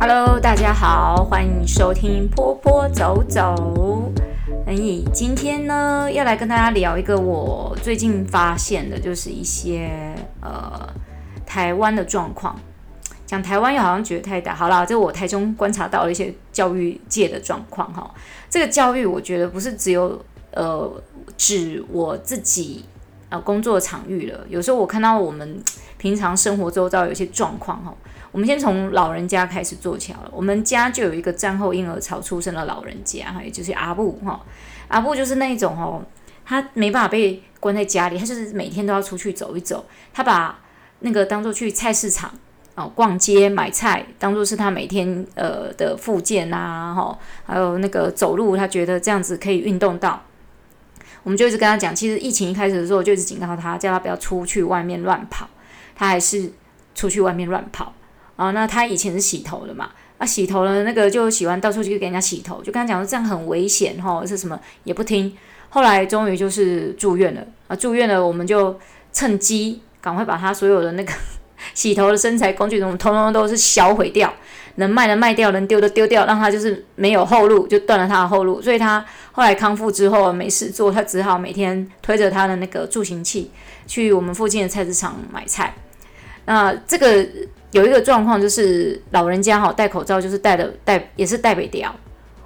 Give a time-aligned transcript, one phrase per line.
[0.00, 4.12] Hello，大家好，欢迎收听坡坡走走。
[4.64, 4.76] 哎，
[5.12, 9.90] 今天呢，要来跟大家聊一个我最近发现的，就是一些
[10.40, 10.88] 呃
[11.44, 12.54] 台湾的状况。
[13.26, 18.08] 讲台湾又好像觉得太大，好啦，这我台中观察到了一些教育界的状况哈。
[18.48, 20.88] 这个教育，我觉得不是只有呃
[21.36, 22.84] 指我自己
[23.30, 25.60] 呃工作场域了，有时候我看到我们
[25.96, 27.92] 平常生活周遭有些状况哈。
[28.30, 30.30] 我们先从老人家开始做起好了。
[30.32, 34.40] 我们家就有一个战后婴儿潮出生的老人家，哈，也就是阿布哈。
[34.88, 36.02] 阿布就是那一种哦，
[36.44, 39.86] 他没办法被关在家里，他就是每天都要出去走一走。
[40.12, 40.58] 他把
[41.00, 42.32] 那个当做去菜市场
[42.74, 50.22] 哦，逛街买菜，当做是他每天呃的复健呐，哈，还有那个走路，他觉得这样子可以运动到。
[51.22, 55.48] 我们就一直跟他讲，其实疫情一开始的时候，就一直警告他，叫他不要出去外面乱跑，
[55.94, 56.52] 他还是
[56.94, 57.92] 出去外面乱跑。
[58.38, 59.90] 啊，那他以前是洗头的嘛？
[60.16, 65.36] 啊，洗头的那个就喜欢到处去给人家洗头，就跟他讲说这样很危险哈，是什么也不听。
[65.70, 68.78] 后来终于就是住院了啊，住院了，我们就
[69.12, 71.12] 趁机赶快把他所有的那个
[71.74, 74.32] 洗头的身材工具，通通都是销毁掉，
[74.76, 78.62] 能卖的卖掉，能丢的丢掉，让他就是没有后路，就断了他的后路。
[78.62, 83.50] 所以他后来康复之后没事做，他只好每天推着他的那个助行器
[83.86, 85.74] 去我们附近的菜市场买菜。
[86.44, 87.26] 那这个。
[87.70, 91.94] 有一个状况就是老人家哈戴口罩就是戴的戴也是戴不掉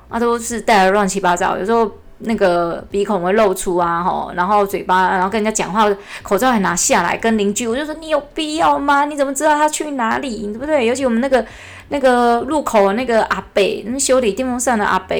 [0.08, 5.88] 啊，都是戴的乱七八糟，有时候那个鼻孔会露出啊哈，然后嘴巴然后跟人家讲话
[6.22, 9.04] 口罩还拿下来跟邻居，我就说你有必要吗？
[9.04, 10.46] 你怎么知道他去哪里？
[10.48, 10.86] 对不对？
[10.86, 11.44] 尤其我们那个
[11.88, 15.16] 那个路口那个阿伯，那修理电风扇的阿伯，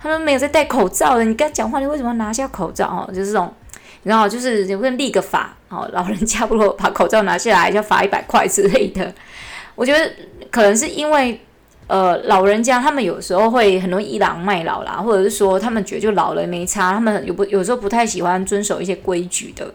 [0.00, 2.86] 他说没有在戴口罩的，你跟他讲话，你为什么要拿下口罩？
[2.86, 3.52] 哦，就是这种。
[4.04, 9.12] 然后就是有个立个法，哦，老人家不如把口罩拿下来，就罚一百块之类的。
[9.74, 10.08] 我觉得
[10.50, 11.40] 可能是因为，
[11.86, 19.72] 呃，老人家他们有时候会很容易倚老卖老啦，或者是说他们觉得就老了没差，他们有不有时候不太喜欢遵守一些规矩的。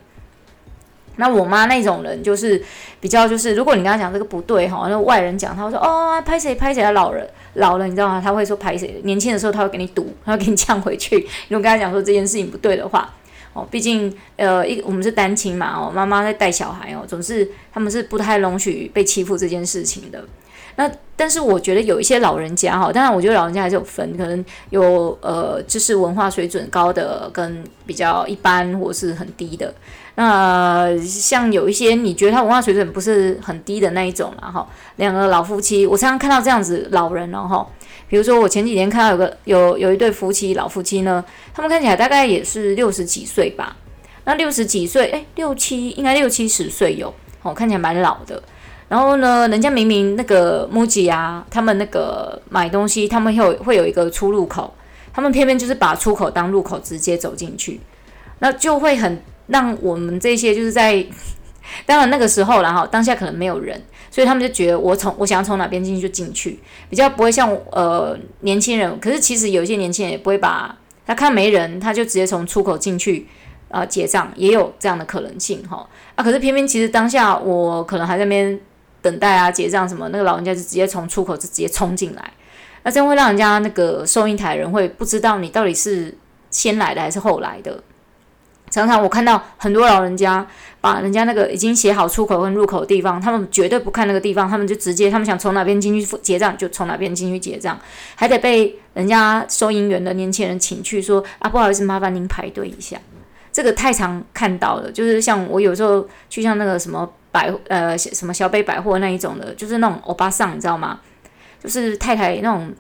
[1.15, 2.63] 那我妈那种人就是
[3.01, 8.21] 比较就是，如果你跟他讲这个不对哈，那外人讲他会说哦，拍谁拍谁的老人老了，你知道吗？
[8.23, 9.01] 他会说拍谁。
[9.03, 11.17] 年轻的时候他会给你堵，他会给你呛回去。
[11.49, 13.11] 如果跟他讲说这件事情不对的话。
[13.69, 20.23] 毕竟，呃，一我们是单亲嘛，哦，妈妈在带小孩哦，总是他们是不太容许被欺负这件事情的。
[20.75, 29.73] 那但是我觉得有一些老人家哈，当然我觉得老人家还是有分，可能有呃，就是文化水准高的跟比较一般或是很低的。
[30.15, 34.65] 那像有一些你觉得他文化水准不是很低的那一种了哈，
[34.95, 37.67] 两个老夫妻，我常常看到这样子老人了哈。
[38.09, 43.77] 比如说，我前几天看到有个有有一对夫妻，老夫妻呢，他们看起来大概也是六十几岁吧。
[44.25, 48.41] 那六十几岁，哎，六七应该六七十岁有，哦，看起来蛮老的。
[48.87, 54.73] 然后呢，人家明明那个 MUJI 啊，他们那个买东西，他们会有会有一个出入口，
[55.13, 57.79] 他们偏偏就是把出口当入口，直接走进去，
[58.39, 61.05] 那就会很让我们这些就是在。
[61.85, 63.81] 当然那个时候，然后当下可能没有人，
[64.11, 66.59] 所以他们就觉得我从我想要从哪边进去就进去，
[66.89, 68.99] 比较不会像呃年轻人。
[68.99, 73.27] 可是其实有一些年轻人也不会把他看没人，他就直接从出口进去
[73.69, 76.23] 啊、结账，也有这样的可能性哈啊。
[76.23, 78.59] 可是偏偏其实当下我可能还在那边
[79.01, 82.33] 等待啊结账什么，那个老人家就直接从出口就直接冲进来，
[82.83, 86.17] 那这样会让人家那个收银台人会不知道你到底是
[86.49, 87.83] 先来的还是后来的。
[88.69, 90.45] 常常我看到很多老人家
[90.79, 97.79] 把人家那个已经写好出口跟入口的地方，他们绝对不看那个地方，他们就直接他们想从哪边进去结账就从哪边进去结账，
[98.15, 102.97] 还得被人家收银员的年轻人请去说啊，不好意思，麻烦您排队一下。
[103.51, 110.99] 这个太常看到了，就是像我有时候去像那个什么百呃什么小北百货那一种的，就是那种欧巴桑，你知道吗？
[111.61, 112.71] 就是太太那种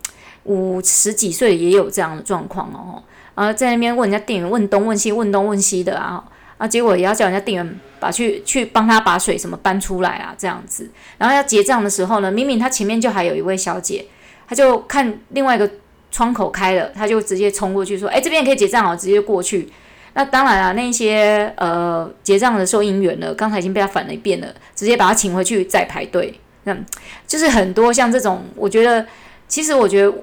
[0.43, 3.03] 五十几岁也有这样的状况哦。
[3.39, 6.21] 啊，在那边问人家店员，问东问西，问东问西的啊，
[6.57, 10.91] 啊，结果也要叫人家店员把去去帮他把水什么搬出来啊，这样子。
[11.17, 14.05] 然后要结账的时候呢，明明他前面就还有一位小姐，
[14.45, 15.71] 他就看另外一个
[16.11, 19.69] 窗口开了，他就直接冲过去说：“哎，这边也可以结账哦，直接过去。”
[20.15, 26.37] 那当然啊，那些呃结账的收银员呢，刚才已经被他反了一遍了，直接把他请回去再排队。
[26.65, 26.75] 那
[27.25, 29.05] 就是很多像这种，我觉得，
[29.47, 30.13] 其实我觉得。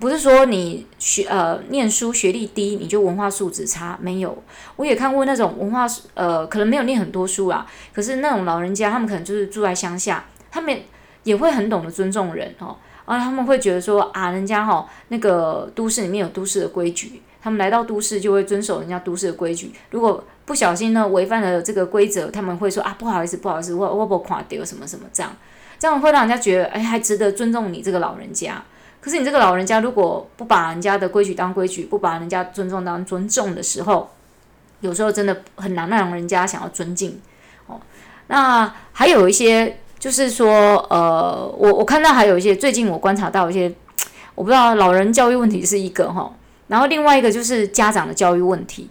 [0.00, 4.42] 不是说你学呃念书学历低你就文化素质差，没有，
[4.76, 10.76] 我也看过那种文化呃可能没有念很多书啊，可是那种老人家他们可能就是住在乡下，他们
[11.24, 12.74] 也会很懂得尊重人哦，
[13.04, 25.30] 啊他们会觉得说啊人家哈、哦、那个都市里面有都市的规矩，他们来到都市就会遵守人家都市的规矩，如果不小心呢违反了这个规则，他们会说啊不好意思不好意思我我没看到什么什么这样。
[25.78, 28.62] 这样会让人家觉得，哎，还值得尊重你这个老人家。
[29.00, 34.10] 可是你这个老人家如果不把人家的规矩当规矩，不把人家尊重当尊重的时候，
[34.80, 37.18] 有时候真的很难让人家想要尊敬。
[37.66, 37.80] 哦，
[38.26, 43.72] 那还有一些就是说，呃，我我看到还有一些最近我观察到一些，
[44.34, 46.30] 我不知道老人教育问题是一个哈，
[46.68, 48.90] 然后另外一个就是家长的教育问题。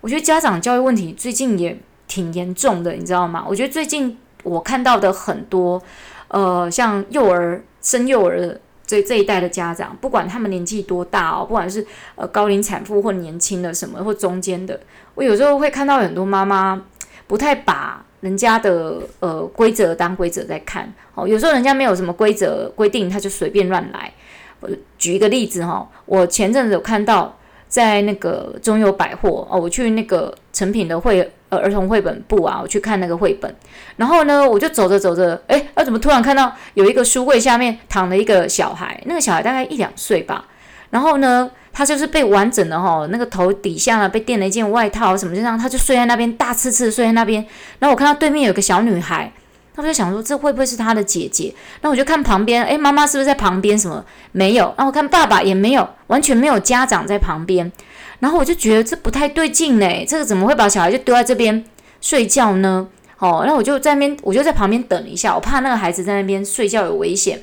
[0.00, 1.78] 我觉得家长教育问题最近也
[2.08, 3.44] 挺严重的，你知道吗？
[3.46, 5.82] 我觉得最近我看到的很多，
[6.28, 8.58] 呃，像幼儿生幼儿的。
[8.90, 14.80] 这这一代的家长，不管他们年纪多大哦，不管是呃高龄产妇或年轻的什么或中间的，
[15.14, 16.82] 我有时候会看到很多妈妈
[17.28, 21.28] 不太把人家的呃规则当规则在看哦。
[21.28, 24.12] 有时候人家没有什么规则规定，他就随便乱来。
[24.58, 27.38] 我举一个例子哈、我前阵子有看到
[27.68, 31.30] 在那个中友百货哦，我去那个诚品的会。
[31.50, 33.52] 呃，儿童绘本部啊，我去看那个绘本，
[33.96, 39.00] 然后呢，我就走着走着，诶，我怎么突然看到有一个书柜下面躺了一个小孩？
[39.06, 40.44] 那个小孩大概一两岁吧，
[40.90, 47.44] 然后呢，他就是被完整的哈，那个头底下呢被垫了一件外套什么，就这样，他就睡在那边，大刺刺睡在那边。
[47.80, 49.32] 然后我看到对面有个小女孩，
[49.74, 51.52] 那我就想说，这会不会是他的姐姐？
[51.80, 53.76] 那我就看旁边，诶，妈妈是不是在旁边？
[53.76, 54.66] 什么没有？
[54.76, 57.72] 然后我看爸爸也没有，完全没有家长在旁边。
[58.20, 61.64] 然后我就觉得这不太对劲嘞，这个怎么会把小孩就丢在这边
[62.00, 62.88] 睡觉呢？
[63.18, 67.42] 哦，然后我就在那边，我就在旁边等一下，我怕那个孩子在那边睡觉有危险。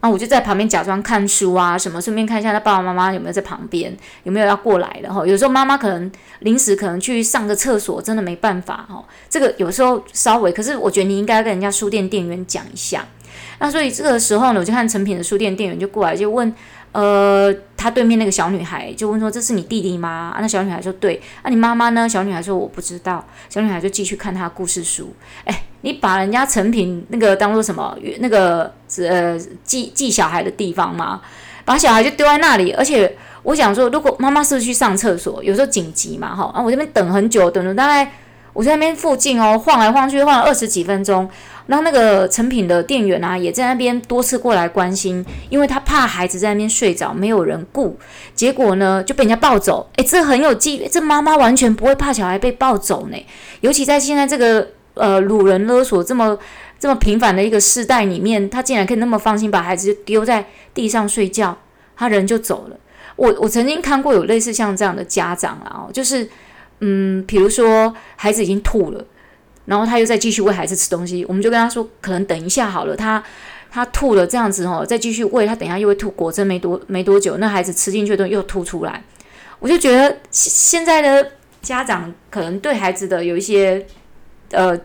[0.00, 5.24] 然后我就在旁边假装看书啊什么，顺便看一下他爸爸妈妈有没有在旁边，有没有要过来的哈。
[5.24, 6.10] 有时候妈妈可能
[6.40, 9.04] 临时可能去上个厕所，真的没办法哈。
[9.28, 13.06] 这个有时候稍微，可是我觉得你应该跟人家书店店员讲一下。
[13.60, 16.52] 那所以这个时候呢，我就看诚品的书店店员就过来就问。
[16.92, 22.06] 呃，他对面那个小女孩就问说：“这是你弟弟吗？”，那小女孩说：“对。”啊，你妈妈呢？
[22.06, 25.10] 小女孩说：“我不知道。”小女孩就继续看她故事书。
[25.44, 27.96] 哎，你把人家成品那个当做什么？
[28.18, 31.22] 那个呃，寄寄小孩的地方吗？
[31.64, 32.72] 把小孩就丢在那里。
[32.72, 35.42] 而且我想说，如果妈妈是不是去上厕所？
[35.42, 36.52] 有时候紧急嘛，哈。
[36.54, 38.12] 啊，我这边等很久，等了大概
[38.52, 41.28] 我在那边附近哦，晃来晃去，晃了二十几分钟。
[41.66, 47.96] 然后那个诚品的店员啊，也在那边多次过来关心，因为他怕孩子在那边睡着，没有人顾，
[48.34, 49.88] 结果呢就被人家抱走。
[49.96, 53.26] 诶，这很有纪律，这妈妈完全不会怕小孩被抱走呢。
[53.60, 56.36] 尤其在现在这个呃掳人勒索这么
[56.80, 60.44] 这么频繁的一个世代里面，他竟然可以那么放心把孩子丢在
[60.74, 61.56] 地上睡觉，
[61.96, 62.76] 他人就走了。
[63.14, 66.28] 我我曾经看过有类似像这样的家长啊，就是
[66.82, 69.04] 嗯，比如说孩子已经吐了。
[69.64, 73.22] 然后他又再继续喂孩子吃东西，我们就跟他说，可能等一下好了，他
[73.70, 76.10] 他吐了这样子哦，再继续喂他，等一下又会吐。
[76.10, 79.04] 果真没多没多久，那孩子吃进去的又吐出来，
[79.60, 81.30] 我就觉得现在的
[81.62, 83.86] 家长可能对孩子的有一些
[84.50, 84.76] 呃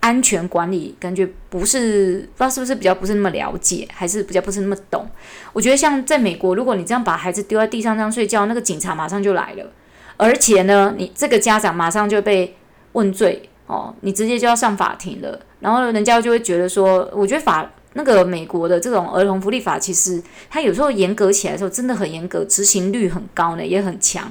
[0.00, 5.06] 安全管理感觉不是不知道是不是比较不是那么了解，还是比较不是那么懂。
[5.52, 9.70] 我觉得像在美国，如果你这样把孩子丢在地上这样睡觉，那个警察马上就来了，
[10.16, 12.56] 而且呢，你这个家长马上就被
[12.92, 13.48] 问罪。
[13.68, 24.30] 哦，你直接就要上法庭了，然后人家就会觉得说，我觉得法那个美国的这种儿童福利法，其实它有时候严格起来的时候真的很严格，执行率很高呢，也很强。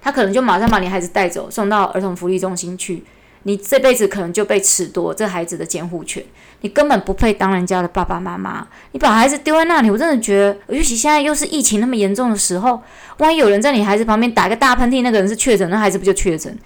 [0.00, 3.02] 他可能就马上把你孩子带走，送到儿童福利中心去，
[3.44, 6.22] 你这辈子可能就被褫夺这孩子的监护权，
[6.60, 8.66] 你根本不配当人家的爸爸妈妈。
[8.92, 12.80] 你把孩子丢在那里，我真的觉得，尤其现在又是疫情那么严重的时候，
[13.18, 16.56] 万一有人在你孩子旁边打个大喷嚏，那个人是确诊，那孩子不就确诊？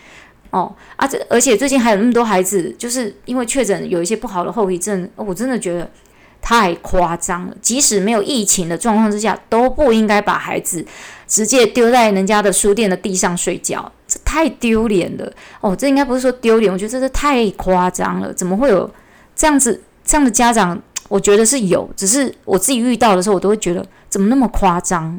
[0.50, 5.90] 哦啊，这而且最近还有那么多孩子，就是因为确诊有一些不好的后遗症，我真的觉得
[6.40, 7.56] 太夸张了。
[7.60, 10.86] 即使没有疫情的状况之下，都不应该把孩子
[11.26, 15.32] 直接丢在人家的书店的地上睡觉，这太丢脸了。
[15.60, 18.32] 哦，这应该不是说丢脸，我觉得这是太夸张了。
[18.32, 18.90] 怎么会有
[19.34, 20.80] 这样子这样的家长？
[21.08, 25.18] 我觉得是有，只是我自己遇到的时候，我都会觉得怎么那么夸张。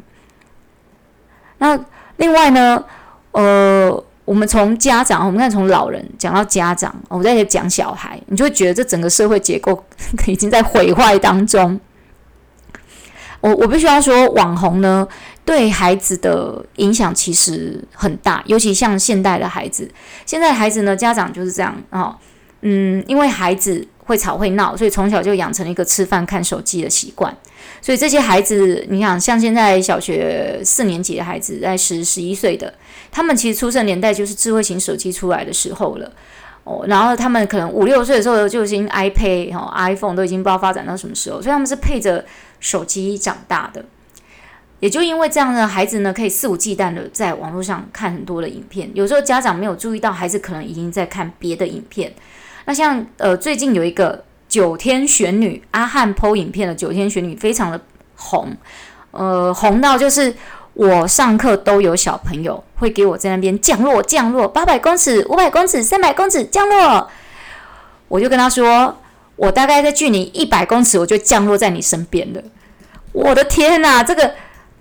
[1.58, 1.78] 那
[2.16, 2.84] 另外呢，
[3.32, 4.04] 呃。
[4.28, 9.82] 我们从家长，我们看从老人讲到家长，我们再讲小孩，你就会觉得这整个社会结构
[10.28, 11.80] 已经在毁坏当中。
[13.40, 15.08] 我我必须要说，网红呢
[15.48, 19.90] 对孩子的影响其实很大，尤其像现代的孩子，
[20.26, 22.16] 现在孩子呢，家长就是这样啊、哦，
[22.60, 27.34] 嗯，因为孩子会吵会闹，所以从小就养成了一个吃饭看手机的习惯。
[27.80, 32.74] 所以这些孩子，你想像现在小学四年级的孩子，在十十一岁的，
[33.10, 36.12] 他们其实出生年代就是智慧型手机出来的时候了，
[36.64, 42.22] 哦，然后他们可能五六岁的时候就已经 iPad、哦、iPhone 都已经不知道发展到什么时候，所以他们是配着
[42.60, 43.82] 手机长大的。
[44.80, 52.12] 也就因为这样呢，孩子呢可以肆无忌惮的在网络上看很多的影片，有时候家长没有注意到，孩子可能已经在看别的影片。
[52.64, 54.24] 那像呃最近有一个。
[54.48, 57.78] 九天玄女阿汉剖影片的九天玄女非常的
[58.16, 58.48] 红，
[59.10, 60.34] 呃，红到就是
[60.72, 67.10] 我上课都有小朋友会给我在那边降落降落八百公尺、五百公尺、三百公尺降落，
[68.08, 68.96] 我就跟他说，
[69.36, 72.40] 我大概在距离一百公尺我就降落在你身边了。
[73.12, 74.32] 我的天哪，这个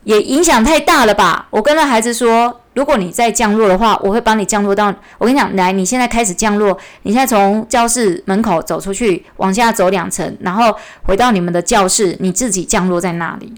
[0.08, 1.48] 也影响太大了吧？
[1.50, 2.62] 我跟那孩子说。
[2.74, 4.94] 如果你再降落的话，我会帮你降落到。
[5.18, 6.78] 我跟你讲，来，你现在开始降落。
[7.02, 10.72] 你现在从教室门口走出去，往下走两层，然后
[11.02, 13.52] 回到你们的教室，你自己降落在那里。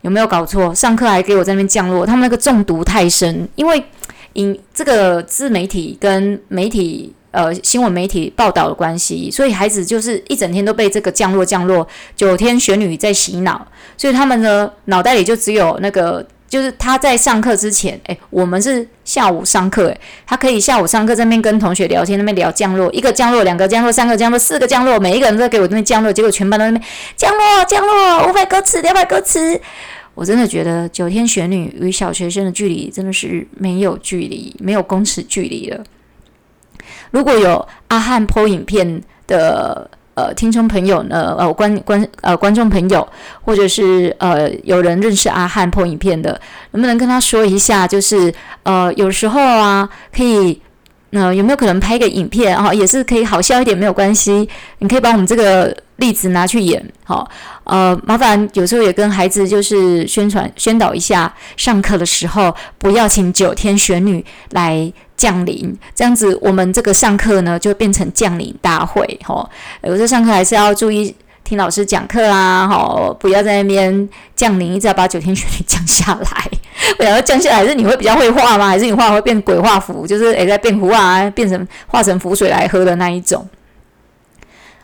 [0.00, 0.74] 有没有搞错？
[0.74, 3.84] 上课还给我在那边降落，他们那个中毒太深，因为
[4.32, 16.26] 因这个自媒体跟媒体呃新闻媒体报道的关系，所以孩子就是一整天都被这个降落降落九天玄女在洗脑，所以他们的脑袋里就只有那个。
[16.50, 29.60] 就是他在上课之前，诶，我们是下午上课，诶，他可以下午上课在那边跟同学聊天，那边聊降落，一个降落，两个降落，三个降落，四个降落，每一个人都在给我那边降落，结果全班都在那边降落，降落，五百歌词，两百歌词，
[30.16, 35.84] 我真的觉得九天玄女与小学生的距离真的是没有距离，没有公尺距离了。
[37.10, 39.88] 如果有阿翰 PO 影片的。
[40.14, 43.08] 呃，听众朋友呢，呃，观观呃，观众朋友，
[43.42, 46.38] 或者是呃，有人认识阿翰 PO 影片的，
[46.72, 47.86] 能不能跟他说一下？
[47.88, 50.60] 就是呃，有时候啊，可以，
[51.10, 52.72] 那，有没有可能拍个影片啊？
[52.72, 54.48] 也是可以好笑一点，没有关系。
[54.78, 57.28] 你可以把我们这个例子拿去演，好，
[57.64, 64.92] 呃，麻烦有时候也跟孩子就是宣传宣导一下，上课的时候不要请九天玄女来。
[65.20, 69.46] 降临这样子，我们这个上课呢就变成降临大会吼。
[69.82, 71.14] 有时候上课还是要注意
[71.50, 76.50] 听老师讲课啊，吼，不要在那边降临，一直要把九天玄女降下来。
[77.00, 78.68] 我要降下来，是你会比较会画吗？
[78.68, 80.06] 还是你画会变鬼画符？
[80.06, 83.44] 就是诶在变符啊，变成化成符水来喝的那一种。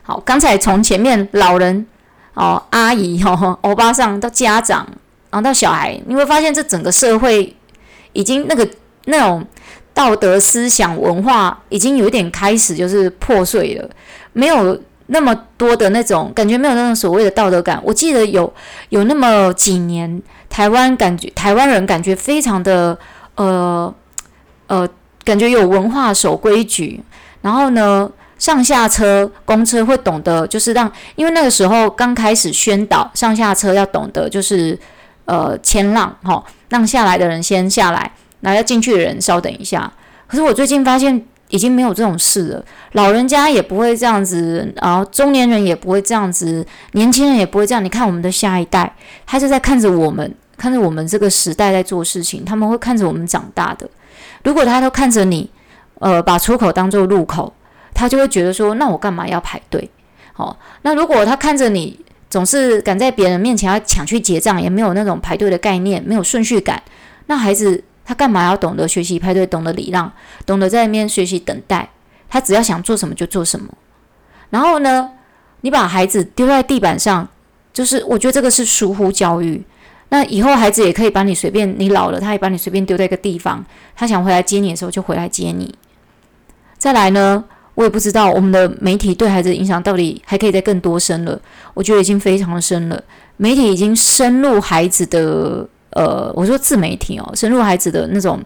[0.02, 1.86] 好，刚才从前面老人
[2.34, 4.84] 哦、阿姨哦、欧巴桑到家长，
[5.30, 7.54] 然后到小孩，你会发现这整个社会
[8.12, 8.68] 已经那个
[9.04, 9.46] 那种。
[9.94, 13.90] 道德思想文化已经有点开始就是破碎了，
[14.34, 17.80] 没有那么多的那种感觉，没有那种所谓的道德感。
[17.84, 18.52] 我记得有
[18.88, 22.98] 有那么几年，台湾感觉台湾人感觉非常的
[23.36, 23.92] 呃
[24.66, 24.88] 呃，
[25.24, 27.02] 感觉有文化、守规矩，
[27.42, 34.78] 然后呢，上下车公车会懂得就是让，因为那个时候刚开始宣导上下车要懂得就是
[35.24, 38.12] 呃谦让哈，让下来的人先下来。
[38.40, 39.90] 来要进去的人稍等一下。
[40.26, 47.84] 可是我最近发现已经没有这种事了，老人家也不会这样子，然后中年人也不会这样子，年轻人也不会这样。
[47.84, 48.92] 你看我们的下一代，
[49.24, 53.88] 他是在看着我们，看着我们这个时代在做事情，他们会看着我们长大的。
[54.42, 55.48] 如果他都看着你，
[56.00, 57.52] 呃，把出口当做入口，
[57.94, 59.88] 他就会觉得说，那我干嘛要排队？
[60.32, 61.98] 好，那如果他看着你
[62.28, 66.82] 总是赶在别人面前要抢去结账，也没有那种排队的概念，没有顺序感，
[67.26, 67.84] 那孩子。
[68.06, 70.10] 他干嘛要懂得学习排队，懂得礼让，
[70.46, 71.90] 懂得在那边学习等待？
[72.28, 73.66] 他只要想做什么就做什么。
[74.50, 75.10] 然后呢，
[75.62, 77.28] 你把孩子丢在地板上，
[77.72, 79.60] 就是我觉得这个是疏忽教育。
[80.10, 83.64] 那以后孩子也可以把你随便，你老了，他也把你随便丢在一个地方，
[83.96, 85.74] 他想回来接你的时候就回来接你。
[86.78, 87.42] 再来呢，
[87.74, 91.40] 我也不知道我们的媒体对孩子的影响到底还可以再更多深了。
[91.74, 93.02] 我觉得已经非常的深了，
[93.36, 95.68] 媒体已经深入孩子的。
[95.96, 98.38] 呃，我说自媒体哦，深入孩子的那种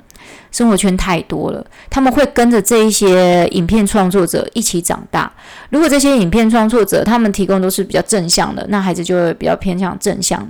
[0.53, 5.29] 生活圈太多了，他们会跟着这一些影片创作者一起长大。
[5.71, 10.49] 如果这些影片创作者他们提供都是比较正向的，那孩子就会比较偏向正向。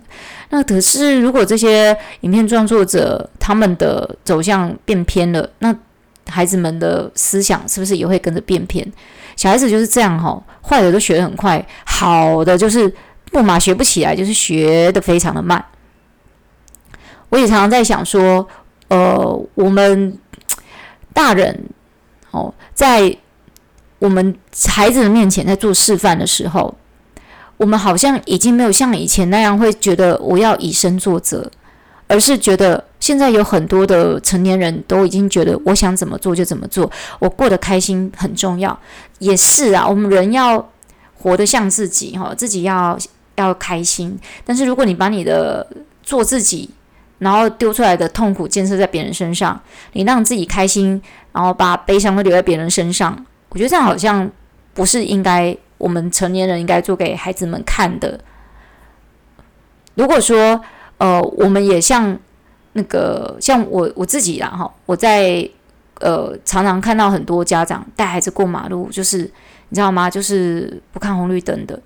[0.51, 5.75] 那可是如果这些影片创作者他们的走向变偏了，那
[6.29, 8.87] 孩子们的思想是不是也会跟着变偏？
[9.37, 12.93] 小孩子就是这样哈、坏的都学得很快，好的就是
[13.33, 15.65] 木马学不起来，就是学得非常的慢。
[17.31, 18.47] 我也常常在想说，
[18.89, 20.19] 呃，我们
[21.13, 21.65] 大人
[22.31, 23.17] 哦，在
[23.99, 24.35] 我们
[24.69, 26.75] 孩子的面前在做示范的时候，
[27.57, 31.51] 我们好像已经没有像以前那样会觉得我要以身作则，
[32.09, 38.79] 而是觉得现在有很多的成年人都已经觉得我想怎么做就怎么做，我过得开心很重要。
[39.19, 40.71] 也是啊，我们人要
[41.19, 42.99] 活得像自己哈，自己要
[43.37, 44.19] 要开心。
[44.45, 45.67] 但是如果你把你的
[46.03, 46.71] 做自己，
[47.21, 49.59] 然后丢出来的痛苦建设在别人身上，
[49.93, 51.01] 你让自己开心，
[51.33, 54.29] 然后把悲伤都留在别人身上，我觉得这样好像
[54.75, 58.19] 不是应该我们成年人应该做给孩子们看的。
[59.95, 60.61] 如果说，
[60.99, 62.19] 呃，我们也像
[62.73, 65.49] 那个像我我自己啦哈，我在
[66.01, 69.19] 呃常常看到很多家长带孩子过马路，就是
[69.69, 70.09] 你知道吗？
[70.09, 71.79] 就是不看红绿灯的。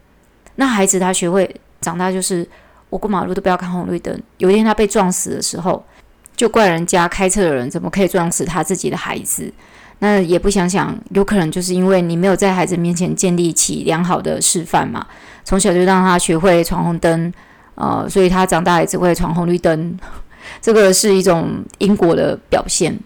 [0.56, 2.46] 那孩子他学会长大，就是
[2.94, 4.16] 我过马路都不要看红绿灯。
[4.38, 5.84] 有一天他被撞死的时候，
[6.36, 9.52] 就怪人家开车的人怎么可以撞死他自己的孩子？
[9.98, 15.04] 那也不想想，有可能就是因为你没有在孩子面前建立起良好的示范嘛。
[15.42, 17.32] 从小就让他学会闯红灯，
[17.74, 19.98] 呃，所以他长大也只会闯红绿灯。
[20.62, 22.96] 这个是一种因果的表现。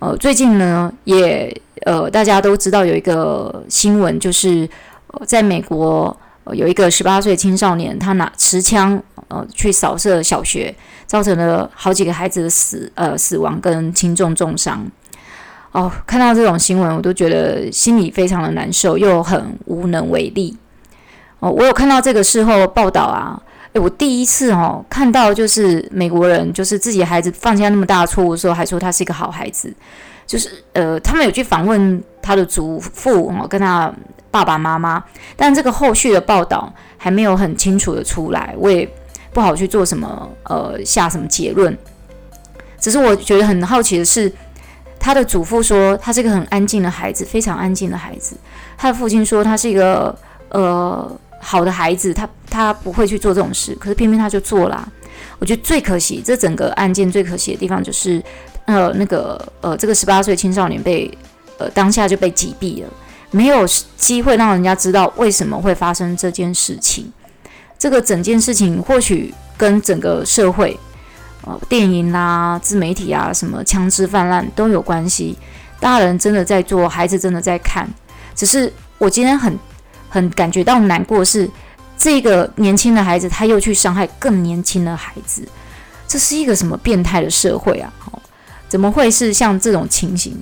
[0.00, 4.68] 呃，最近呢，也呃，大家都知道有一个新闻，就是
[5.06, 10.74] 呃，在美国，呃，有一个十八岁青少年，他拿持枪呃去扫射小学，
[11.06, 14.86] 造成了好几个孩子的死呃死亡跟轻重重伤。
[15.72, 20.56] 哦，看到这种新闻，我都觉得心里非常的难受，又很无能为力。
[21.38, 23.40] 哦，我有看到这个事后报道啊，
[23.74, 29.72] 诶，我第一次哦看到就是美国人就是自己孩子犯下那么大的错误的时候，还说他是一个好孩子。
[30.26, 33.92] 就是呃，他们有去访问他的祖父哦，跟他
[34.30, 35.02] 爸爸妈妈，
[35.36, 38.88] 但这个后续的报道还没有很清楚的出来，我也
[39.32, 41.76] 不好去做什么呃下什么结论。
[42.78, 44.32] 只是我觉得很好奇的是，
[44.98, 48.36] 他的祖父说他是一个很安静的孩子，非常安静的孩子。
[48.78, 50.16] 他的父亲说他是一个
[50.50, 51.10] 呃
[51.40, 54.88] 好的孩子，他他不会去做这种事，可是偏偏他就做了。
[55.38, 58.22] 我觉得最可惜，这整个案件最可惜的地方就是。
[58.66, 61.10] 呃，那个呃，这个十八岁青少年被
[61.58, 62.88] 呃当下就被击毙了，
[63.30, 67.12] 没有机会让人家知道为什么会发生这件事情。
[67.78, 70.78] 这个整件事情或许跟整个社会，
[71.46, 75.36] 呃，电影啦、自媒体啊、什么枪支泛滥都有关系。
[75.78, 77.88] 大人真的在做，孩子真的在看。
[78.34, 79.58] 只是我今天很
[80.08, 81.50] 很感觉到难过是，是
[81.96, 85.46] 这个年轻的孩子他又去伤害更年轻的孩子，
[86.06, 87.92] 这是一个什么变态的社会啊！
[88.68, 90.36] 怎么会是像这种情形？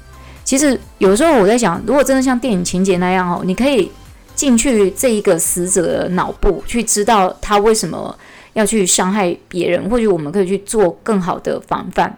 [0.49, 3.93] 其实有时候我在想，如果真的像电影情节那样哦，你可以
[4.35, 8.19] 进去这一个死者的脑部，去知道他为什么
[8.55, 9.91] 要去伤害别人。
[9.91, 12.17] 或许我们可以去做更好的防范，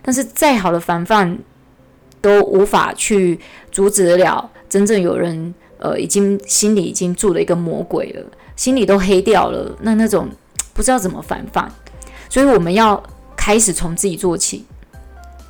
[0.00, 1.36] 但是再好的防范
[2.20, 3.40] 都无法去
[3.72, 9.76] 阻止得了真正有人呃已经心里已经住了一个魔鬼了，心里都黑掉了。
[9.80, 10.28] 那那种
[10.72, 11.68] 不知道怎么防范，
[12.28, 13.02] 所以我们要
[13.34, 14.64] 开始从自己做起。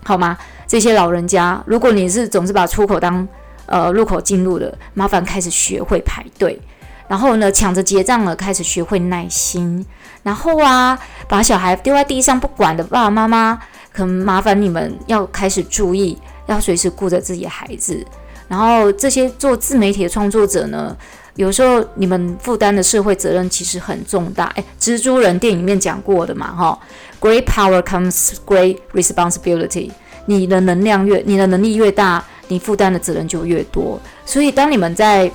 [0.04, 0.37] 好吗？
[0.72, 3.28] 这些老人家，如果你是总是把出口当
[3.66, 6.58] 呃入口进入的，麻烦开始学会排队，
[7.06, 9.85] 然后呢，抢着结账了，开始学会耐心，
[10.22, 13.61] 然后啊，把小孩丢在地上不管的爸爸妈妈，
[13.92, 18.02] 可能麻烦你们要开始注意，要随时顾着自己的孩子。
[18.48, 20.96] 然后这些做自媒体的创作者呢，
[21.35, 24.46] 有时候你们负担的社会责任其实很重大。
[24.54, 26.78] 诶，蜘蛛人电影里面讲过的嘛，哈。
[27.20, 29.90] Great power comes great responsibility。
[30.26, 34.00] 你的能量越，你的能力越大，你负担的责任就越多。
[34.24, 35.30] 所以，当你们在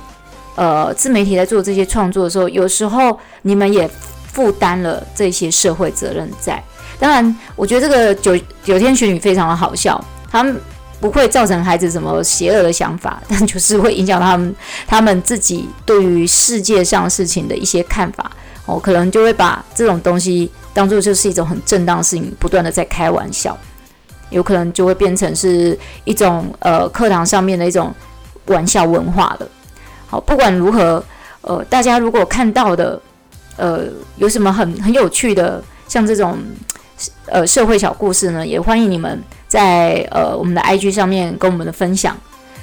[0.54, 3.88] 呃自媒体在做这些创作的时候，有时候你们也
[4.32, 6.62] 负担了这些社会责任在。
[6.98, 10.60] 当然，我觉得这个九九天玄女非常的好笑，他们
[11.00, 14.54] 不会造成孩子什么邪恶的想法， 但就是会影响他们
[14.86, 18.30] 他们自己对于世界上事情的一些看法。
[18.66, 20.50] 哦，可能就会把这种东西。
[20.74, 23.56] 当做就是一种很正当的事情，不断的在开玩笑，
[24.30, 27.94] 有可能就会变成是一种呃课堂上面的一种
[28.46, 29.48] 玩笑文化了。
[30.06, 31.02] 好，不管如何，
[31.42, 33.00] 呃，大家如果看到的
[33.56, 33.84] 呃
[34.16, 36.38] 有什么很很有趣的，像这种
[37.26, 42.16] 呃社会小故事呢，也欢迎你们在呃我们的 IG 上面跟我们的分享。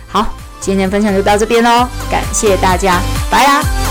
[0.08, 3.00] 好，今天分享就到这边喽，感谢大家，
[3.30, 3.85] 拜啦。